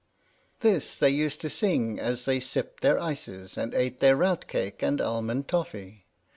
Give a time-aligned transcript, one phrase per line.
[0.61, 4.47] "PINAFORE" This they used to sing as they sipped their ices, and ate their rout
[4.47, 6.07] cakes and almond toffee.